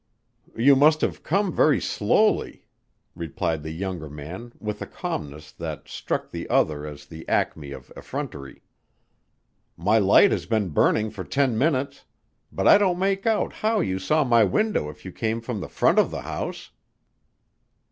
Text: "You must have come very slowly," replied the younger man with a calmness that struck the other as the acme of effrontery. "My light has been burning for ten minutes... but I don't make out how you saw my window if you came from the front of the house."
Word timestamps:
"You 0.57 0.75
must 0.75 1.01
have 1.01 1.21
come 1.21 1.53
very 1.55 1.79
slowly," 1.79 2.65
replied 3.15 3.61
the 3.61 3.69
younger 3.69 4.09
man 4.09 4.51
with 4.59 4.81
a 4.81 4.87
calmness 4.87 5.51
that 5.51 5.87
struck 5.87 6.31
the 6.31 6.49
other 6.49 6.87
as 6.87 7.05
the 7.05 7.29
acme 7.29 7.71
of 7.71 7.93
effrontery. 7.95 8.63
"My 9.77 9.99
light 9.99 10.31
has 10.31 10.47
been 10.47 10.69
burning 10.69 11.11
for 11.11 11.23
ten 11.23 11.55
minutes... 11.55 12.05
but 12.51 12.67
I 12.67 12.79
don't 12.79 12.97
make 12.97 13.27
out 13.27 13.53
how 13.53 13.79
you 13.79 13.99
saw 13.99 14.23
my 14.23 14.43
window 14.43 14.89
if 14.89 15.05
you 15.05 15.11
came 15.11 15.39
from 15.39 15.61
the 15.61 15.69
front 15.69 15.99
of 15.99 16.09
the 16.09 16.23
house." 16.23 16.71